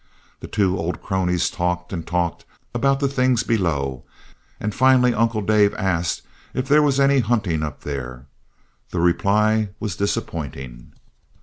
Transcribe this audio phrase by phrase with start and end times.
[0.39, 4.03] The two old cronies talked and talked about the things below,
[4.59, 6.23] and finally Uncle Dave asked
[6.55, 8.25] if there was any hunting up there.
[8.89, 10.93] The reply was disappointing.